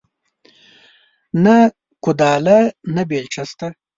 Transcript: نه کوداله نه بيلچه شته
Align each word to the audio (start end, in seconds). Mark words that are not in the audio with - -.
نه 1.43 1.55
کوداله 2.03 2.59
نه 2.95 3.01
بيلچه 3.09 3.43
شته 3.49 3.67